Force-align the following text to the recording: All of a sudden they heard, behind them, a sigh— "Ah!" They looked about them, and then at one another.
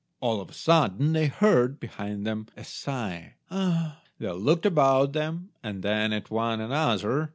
All 0.19 0.41
of 0.41 0.49
a 0.49 0.53
sudden 0.53 1.13
they 1.13 1.27
heard, 1.27 1.79
behind 1.79 2.25
them, 2.25 2.47
a 2.57 2.63
sigh— 2.63 3.35
"Ah!" 3.51 4.01
They 4.17 4.31
looked 4.31 4.65
about 4.65 5.13
them, 5.13 5.49
and 5.61 5.83
then 5.83 6.11
at 6.11 6.31
one 6.31 6.59
another. 6.59 7.29